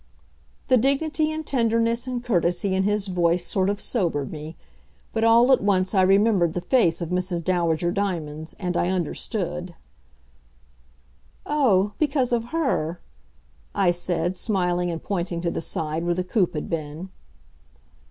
The 0.65 0.77
dignity 0.77 1.31
and 1.31 1.45
tenderness 1.45 2.07
and 2.07 2.23
courtesy 2.23 2.73
in 2.73 2.81
his 2.81 3.05
voice 3.07 3.45
sort 3.45 3.69
of 3.69 3.79
sobered 3.79 4.31
me. 4.31 4.57
But 5.13 5.23
all 5.23 5.51
at 5.51 5.61
once 5.61 5.93
I 5.93 6.01
remembered 6.01 6.53
the 6.55 6.59
face 6.59 7.01
of 7.03 7.09
Mrs. 7.09 7.43
Dowager 7.43 7.91
Diamonds, 7.91 8.55
and 8.57 8.75
I 8.75 8.89
understood. 8.89 9.75
"Oh, 11.45 11.93
because 11.99 12.31
of 12.31 12.45
her," 12.45 12.99
I 13.75 13.91
said, 13.91 14.35
smiling 14.35 14.89
and 14.89 15.03
pointing 15.03 15.39
to 15.41 15.51
the 15.51 15.61
side 15.61 16.03
where 16.03 16.15
the 16.15 16.23
coupe 16.23 16.55
had 16.55 16.67
been. 16.67 17.11